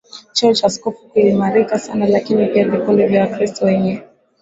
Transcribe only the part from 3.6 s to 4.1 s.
wenye